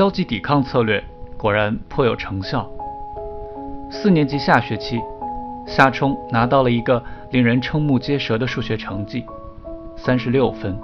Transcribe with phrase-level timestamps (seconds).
[0.00, 1.04] 消极抵抗策略
[1.36, 2.66] 果然颇有成效。
[3.90, 4.98] 四年级下学期，
[5.66, 9.22] 夏冲拿到了一个令人瞠目结舌的数学成绩，
[9.98, 10.74] 三十六分。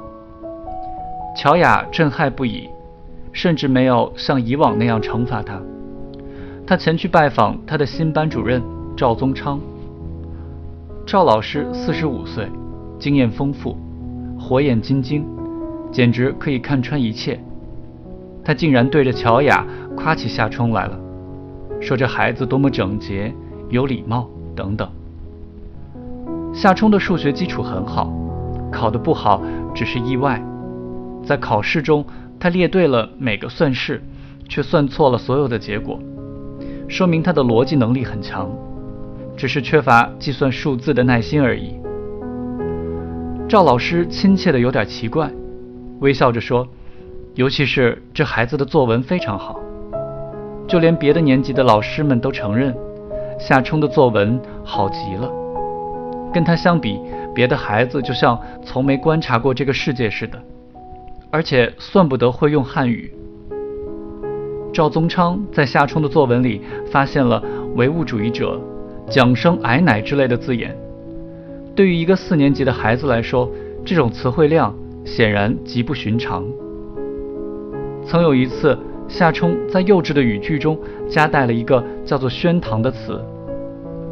[1.35, 2.69] 乔雅震撼不已，
[3.33, 5.59] 甚至没有像以往那样惩罚他。
[6.67, 8.63] 他前去拜访他的新班主任
[8.95, 9.59] 赵宗昌。
[11.07, 12.51] 赵老师四十五岁，
[12.99, 13.79] 经验丰富，
[14.39, 15.27] 火眼金睛，
[15.91, 17.41] 简直可以看穿一切。
[18.47, 20.97] 他竟然对着乔雅夸起夏冲来了。
[21.81, 23.35] 说这孩子多么整洁、
[23.71, 24.89] 有礼貌等等。
[26.55, 28.09] 夏冲的数学基础很好，
[28.71, 29.43] 考得不好
[29.75, 30.41] 只是意外。
[31.25, 32.05] 在考试中，
[32.39, 34.01] 他列对了每个算式，
[34.49, 35.99] 却算错了所有的结果，
[36.87, 38.49] 说明他的逻辑能力很强，
[39.37, 41.75] 只是缺乏计算数字的耐心而已。
[43.49, 45.29] 赵老师亲切的有点奇怪，
[45.99, 46.67] 微笑着说
[47.37, 49.61] ：“尤其是这孩子的作文非常好。”
[50.67, 52.77] 就连别的年级的老师们都承认，
[53.39, 55.31] 夏冲的作文好极了。
[56.33, 56.99] 跟他相比，
[57.33, 60.43] 别的孩子就像从没观察过这个世界似的，
[61.31, 63.13] 而且算不得会用汉语。
[64.73, 67.43] 赵宗昌在夏冲的作文里发现了
[67.77, 68.61] “唯物主义者
[69.09, 70.77] ”“蒋生矮奶”之类的字眼。
[71.77, 73.49] 对于一个四年级的孩子来说，
[73.85, 76.45] 这种词汇量显然极不寻常。
[78.07, 78.79] 曾有一次。
[79.09, 80.77] 夏冲在幼稚的语句中
[81.09, 83.25] 夹带了一个叫做“宣堂”的词，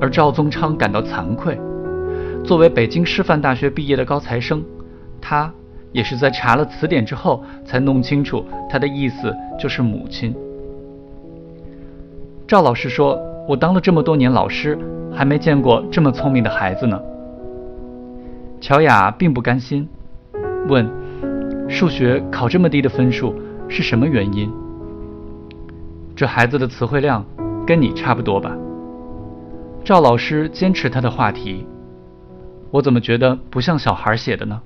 [0.01, 1.59] 而赵宗昌感到惭愧。
[2.45, 4.63] 作为北京师范大学毕业的高材生，
[5.21, 5.53] 他
[5.91, 10.33] 也是在查了词典之后才弄清楚他的意思就是母亲。
[12.47, 14.79] 赵老师说：“我当了这么多年老师，
[15.13, 17.03] 还没见过这么聪明的孩子呢。”
[18.63, 19.89] 乔雅并不甘心，
[20.69, 20.89] 问
[21.69, 23.35] ：“数学考这么低的分数
[23.69, 24.51] 是什么原因？”
[26.17, 27.25] 这孩子的词汇量
[27.67, 28.57] 跟你差不多吧？
[29.85, 31.67] 赵老师坚持他的话题，
[32.71, 34.61] 我怎么觉得不像小孩写的呢？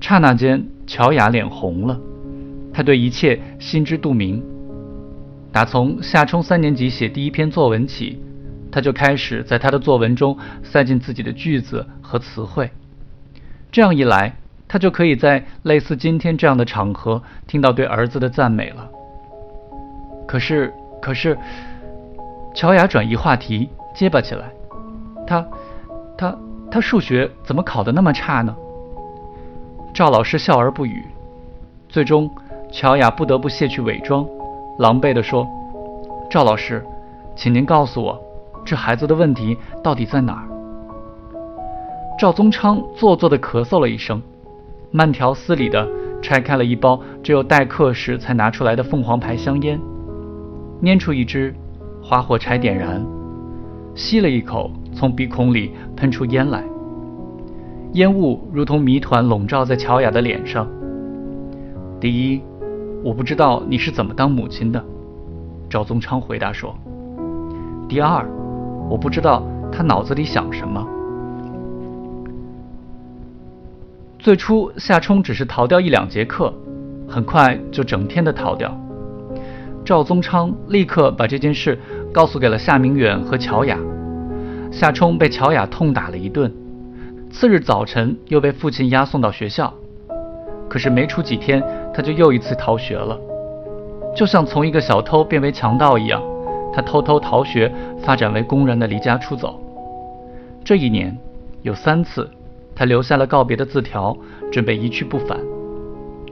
[0.00, 2.00] 刹那间，乔雅脸红了，
[2.72, 4.42] 他对一切心知肚明。
[5.52, 8.20] 打从夏冲三年级写第一篇作文起，
[8.70, 12.70] 他就开始在他的作文中塞进自己的句子和词汇。
[13.70, 14.36] 这样一来，
[14.68, 18.88] 他就可以在类似今天这样的场合听到对儿子的赞美了。
[20.26, 21.38] 可是，可是，
[22.54, 24.44] 乔雅转移话题，结巴起来。
[25.26, 25.46] 他，
[26.18, 26.36] 他，
[26.70, 28.54] 他数学怎么考得那么差呢？
[29.94, 31.02] 赵老师笑而不语。
[31.88, 32.30] 最终，
[32.70, 34.26] 乔雅不得不卸去伪装，
[34.78, 35.48] 狼狈地说
[36.28, 36.84] ：“赵老师，
[37.34, 38.20] 请您告诉我，
[38.66, 40.44] 这孩子的问题到底在哪儿？”
[42.20, 44.20] 赵宗昌做作地咳嗽了一声，
[44.90, 45.86] 慢条斯理地
[46.22, 49.78] 拆开了一包只有待客时才拿出来的凤凰牌香烟。
[50.82, 51.54] 拈出一支，
[52.02, 53.04] 花火柴点燃，
[53.94, 56.64] 吸了一口，从鼻孔里喷出烟来，
[57.94, 60.66] 烟雾如同谜团笼罩在乔雅的脸上。
[62.00, 62.40] 第一，
[63.02, 64.82] 我不知道你是怎么当母亲的，
[65.68, 66.74] 赵宗昌回答说。
[67.88, 68.24] 第二，
[68.88, 70.86] 我不知道他脑子里想什么。
[74.28, 76.52] 最初，夏冲只是逃掉一两节课，
[77.08, 78.78] 很快就整天的逃掉。
[79.86, 81.78] 赵宗昌立刻把这件事
[82.12, 83.78] 告诉给了夏明远和乔雅，
[84.70, 86.52] 夏冲被乔雅痛打了一顿，
[87.30, 89.72] 次日早晨又被父亲押送到学校。
[90.68, 91.64] 可是没出几天，
[91.94, 93.18] 他就又一次逃学了，
[94.14, 96.22] 就像从一个小偷变为强盗一样，
[96.74, 97.72] 他偷偷逃学，
[98.02, 99.58] 发展为公然的离家出走。
[100.62, 101.16] 这一年
[101.62, 102.28] 有三次，
[102.78, 104.16] 他留下了告别的字条，
[104.52, 105.36] 准备一去不返。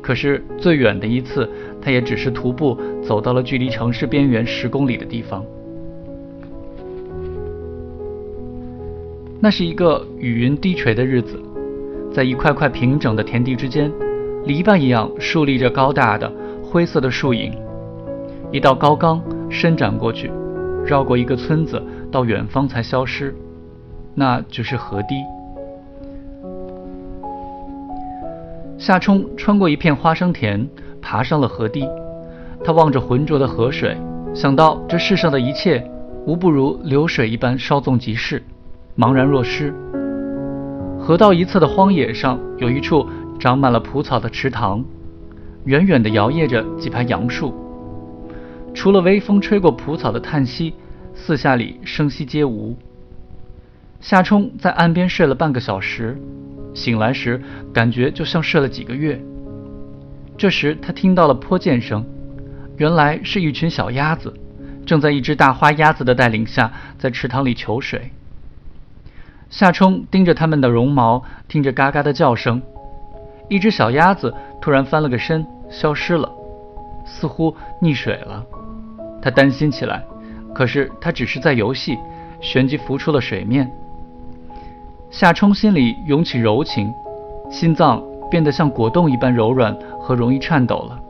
[0.00, 1.50] 可是最远的一次，
[1.82, 5.44] 他也只是徒步走到了距离城市边缘十公里的地方。
[9.40, 11.42] 那是一个雨云低垂的日子，
[12.12, 13.90] 在一块块平整的田地之间，
[14.44, 16.32] 篱笆一样竖立着高大的
[16.62, 17.52] 灰色的树影。
[18.52, 19.20] 一道高岗
[19.50, 20.30] 伸展过去，
[20.86, 21.82] 绕过一个村子，
[22.12, 23.34] 到远方才消失，
[24.14, 25.35] 那就是河堤。
[28.86, 30.64] 夏冲穿过一片花生田，
[31.02, 31.84] 爬上了河堤。
[32.62, 33.96] 他望着浑浊的河水，
[34.32, 35.84] 想到这世上的一切
[36.24, 38.40] 无不如流水一般稍纵即逝，
[38.96, 39.74] 茫然若失。
[41.00, 43.04] 河道一侧的荒野上有一处
[43.40, 44.84] 长满了蒲草的池塘，
[45.64, 47.52] 远远地摇曳着几排杨树。
[48.72, 50.72] 除了微风吹过蒲草的叹息，
[51.12, 52.76] 四下里声息皆无。
[53.98, 56.16] 夏冲在岸边睡了半个小时。
[56.76, 57.42] 醒来时，
[57.72, 59.18] 感觉就像睡了几个月。
[60.36, 62.04] 这时，他听到了泼溅声，
[62.76, 64.32] 原来是一群小鸭子，
[64.84, 68.10] 正在一只大花鸭子的带领下在池塘里求水。
[69.48, 72.60] 夏冲盯着它们的绒毛，听着嘎嘎的叫声。
[73.48, 76.30] 一只小鸭子突然翻了个身，消失了，
[77.06, 78.44] 似乎溺水了。
[79.22, 80.04] 他担心起来，
[80.54, 81.96] 可是它只是在游戏，
[82.42, 83.72] 旋即浮出了水面。
[85.10, 86.92] 夏冲心里涌起柔情，
[87.50, 91.00] 心脏变得像果冻一般柔软和容易颤抖了。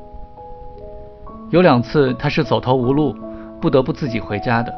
[1.50, 3.14] 有两次他是走投无路，
[3.60, 4.70] 不得不自己回家的；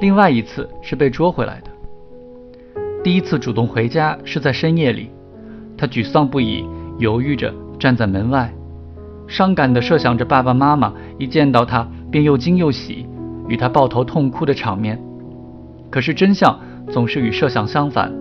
[0.00, 1.70] 另外一次是被捉回来的。
[3.04, 5.10] 第一次主动回家是在深夜里，
[5.76, 6.64] 他沮丧不已，
[6.98, 8.52] 犹豫着站在门外，
[9.26, 13.06] 伤感地设想着爸爸妈妈一见到他便又惊又喜，
[13.48, 15.00] 与他抱头痛哭的场面。
[15.90, 16.58] 可是真相
[16.90, 18.12] 总是与设想相反，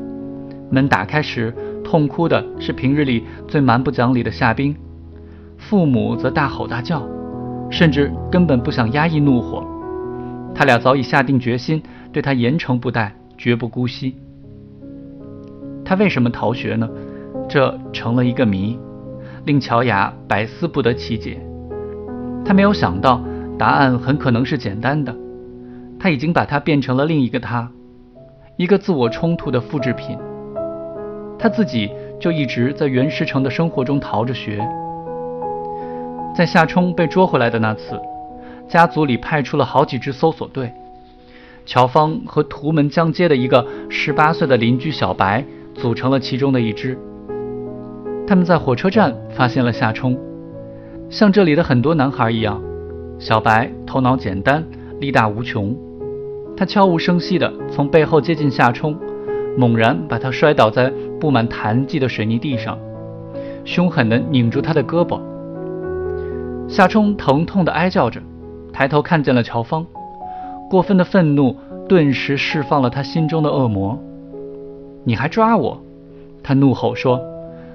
[0.70, 4.76] 门打开时，痛哭的是平日里最蛮不讲理的夏冰，
[5.58, 7.02] 父母则大吼大叫。
[7.72, 9.64] 甚至根本不想压抑怒火，
[10.56, 11.80] 他俩早已下定决心
[12.12, 14.16] 对他严惩不贷，绝不姑息。
[15.86, 16.90] 他为什么逃学呢？
[17.48, 18.80] 这成了一个谜，
[19.46, 21.40] 令乔雅百思不得其解。
[22.44, 23.22] 他没有想到
[23.56, 25.16] 答案很可能是简单的，
[26.00, 27.72] 他已经把他变成了另一个他，
[28.58, 30.18] 一个自我冲突的复制品。
[31.40, 31.90] 他自己
[32.20, 34.60] 就一直在袁石城的生活中逃着学。
[36.36, 38.00] 在夏冲被捉回来的那次，
[38.68, 40.72] 家族里派出了好几支搜索队。
[41.66, 45.44] 乔芳和图门江街的一个十八岁的邻居小白
[45.76, 46.98] 组成了其中的一支。
[48.28, 50.18] 他们在火车站发现了夏冲，
[51.10, 52.62] 像这里的很多男孩一样，
[53.18, 54.64] 小白头脑简单，
[55.00, 55.76] 力大无穷。
[56.58, 58.98] 他悄无声息地从背后接近夏冲，
[59.58, 62.78] 猛然把他摔倒在布满痰迹的水泥地上，
[63.66, 65.20] 凶狠地拧住他的胳膊。
[66.68, 68.22] 夏冲疼痛地哀叫着，
[68.72, 69.86] 抬头看见了乔芳，
[70.70, 71.56] 过分的愤怒
[71.88, 73.98] 顿时释放了他心中的恶魔。
[75.04, 75.82] 你还抓我？
[76.44, 77.20] 他怒吼说：“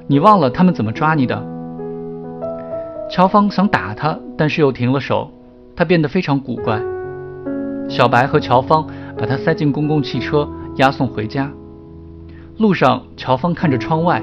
[0.06, 1.44] 你忘了他们怎么抓你的？”
[3.10, 5.30] 乔芳想打他，但是又停了手。
[5.76, 6.80] 他变得非常古怪。
[7.88, 8.86] 小白和乔芳
[9.18, 11.50] 把他塞进公共汽车，押送回家。
[12.56, 14.22] 路上，乔芳看着窗外，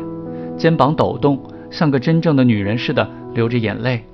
[0.57, 1.37] 肩膀抖动，
[1.69, 4.05] 像个真正的女人似的，流着眼泪。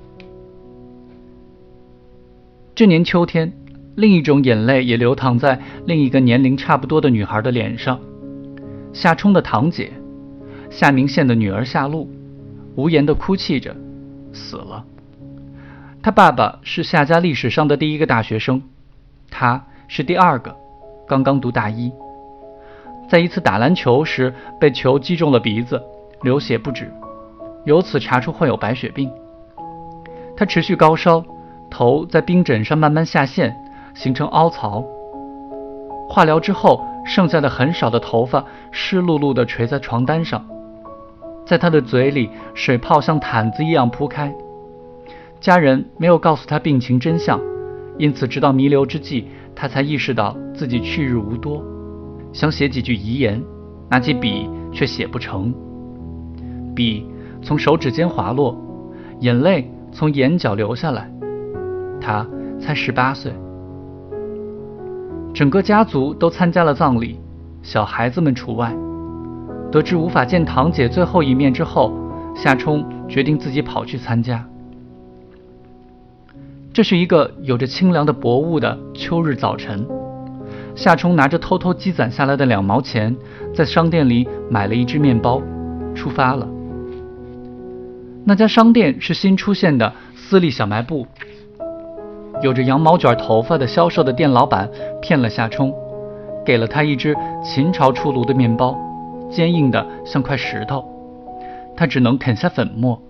[2.74, 3.52] 这年秋天，
[3.94, 8.00] 另一种眼泪也流淌在另一个年龄差不多的女孩的脸上。
[8.92, 9.92] 夏冲的堂姐，
[10.68, 12.08] 夏明宪的女儿夏露，
[12.74, 13.76] 无言地哭泣着，
[14.32, 14.84] 死了。
[16.02, 18.62] 他爸爸是夏家历史上的第一个大学生，
[19.30, 20.56] 他是第二个，
[21.06, 21.92] 刚刚读大一。
[23.08, 25.82] 在一次打篮球时，被球击中了鼻子，
[26.22, 26.92] 流血不止，
[27.64, 29.10] 由此查出患有白血病。
[30.36, 31.24] 他持续高烧。
[31.70, 33.54] 头在冰枕上慢慢下陷，
[33.94, 34.82] 形成凹槽。
[36.08, 40.42] 化疗之后，剩下的很少的头发湿漉漉地垂在床单上，
[41.44, 44.34] 在他的嘴里，水泡像毯子一样铺开。
[45.40, 47.38] 家人没有告诉他病情真相，
[47.98, 51.62] 因此直到弥留之际，他才意识到自己去日无多，
[52.32, 53.42] 想写几句遗言，
[53.90, 55.52] 拿起笔却写不成。
[56.74, 57.06] 笔
[57.42, 58.56] 从手指间滑落，
[59.20, 61.10] 眼泪从眼角流下来。
[62.00, 62.26] 他
[62.60, 63.32] 才十八岁，
[65.34, 67.18] 整个家族都参加了葬礼，
[67.62, 68.74] 小孩子们除外。
[69.70, 71.92] 得知无法见堂姐最后一面之后，
[72.34, 74.46] 夏冲决定自己跑去参加。
[76.72, 79.84] 这是一个有着清凉的薄雾的秋日早晨，
[80.78, 83.16] 夏冲拿着偷偷积攒下来的两毛钱，
[83.52, 85.42] 在商店里买了一只面包，
[85.92, 86.48] 出发了。
[88.24, 91.04] 那家商店是新出现的私立小卖部。
[92.42, 94.70] 有着羊毛卷头发的销售的店老板
[95.02, 95.74] 骗了夏冲，
[96.46, 98.78] 给了他一只秦朝出炉的面包，
[99.28, 100.84] 坚硬的像块石头，
[101.76, 103.02] 他只能啃下粉末。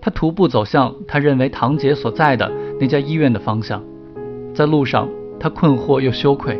[0.00, 3.82] 他徒步走向他认为堂姐所在的那家医院的方向，
[4.54, 5.08] 在路上
[5.42, 6.56] 他困惑又羞愧，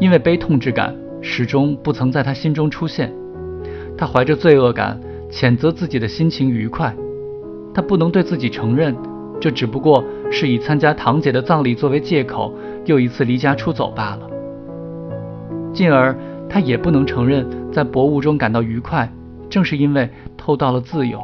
[0.00, 3.12] 因为悲痛之感始终不曾在他心中出现。
[3.94, 4.98] 他怀着罪恶感
[5.30, 6.96] 谴责自己的心情愉快，
[7.74, 8.96] 他不能对自己承认。
[9.38, 12.54] 这只不过是以参加堂姐的葬礼作为借口，
[12.86, 14.30] 又一次离家出走罢了。
[15.74, 16.16] 进而，
[16.48, 19.12] 他也不能承认在薄雾中感到愉快，
[19.50, 21.20] 正是因为偷到了自由。